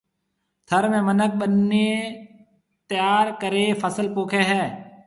[0.67, 1.87] ٿر ۾ مِنک ٻنيَ
[2.89, 4.63] تيار ڪرَي فصل پوکيَ ھيََََ